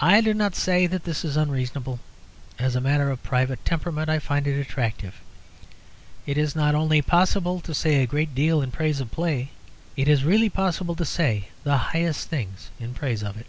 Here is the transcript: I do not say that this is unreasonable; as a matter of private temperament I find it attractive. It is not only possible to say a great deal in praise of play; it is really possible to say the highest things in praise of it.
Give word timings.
I 0.00 0.22
do 0.22 0.32
not 0.32 0.54
say 0.56 0.86
that 0.86 1.04
this 1.04 1.22
is 1.22 1.36
unreasonable; 1.36 2.00
as 2.58 2.74
a 2.74 2.80
matter 2.80 3.10
of 3.10 3.22
private 3.22 3.62
temperament 3.62 4.08
I 4.08 4.18
find 4.18 4.46
it 4.46 4.58
attractive. 4.58 5.16
It 6.24 6.38
is 6.38 6.56
not 6.56 6.74
only 6.74 7.02
possible 7.02 7.60
to 7.60 7.74
say 7.74 8.02
a 8.02 8.06
great 8.06 8.34
deal 8.34 8.62
in 8.62 8.70
praise 8.70 9.00
of 9.00 9.10
play; 9.10 9.50
it 9.98 10.08
is 10.08 10.24
really 10.24 10.48
possible 10.48 10.94
to 10.94 11.04
say 11.04 11.48
the 11.62 11.76
highest 11.76 12.30
things 12.30 12.70
in 12.80 12.94
praise 12.94 13.22
of 13.22 13.36
it. 13.36 13.44